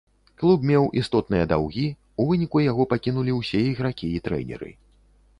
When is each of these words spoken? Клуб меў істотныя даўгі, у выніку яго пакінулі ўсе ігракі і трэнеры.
Клуб 0.41 0.63
меў 0.67 0.85
істотныя 0.99 1.43
даўгі, 1.51 1.83
у 2.23 2.25
выніку 2.29 2.63
яго 2.71 2.87
пакінулі 2.93 3.35
ўсе 3.41 3.61
ігракі 3.65 4.07
і 4.15 4.23
трэнеры. 4.29 4.71